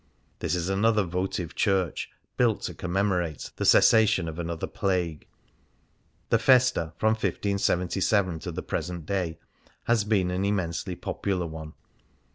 [0.39, 5.27] This is another votive church, built to commemorate the cessa tion of another plague.
[6.31, 9.37] The Jesta^ from 1577 to the present day,
[9.83, 11.73] has been an immensely popular one.